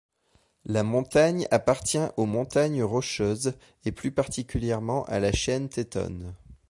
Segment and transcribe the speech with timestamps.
[0.65, 3.53] La montagne appartient aux montagnes Rocheuses
[3.85, 6.33] et plus particulièrement à la chaîne Teton.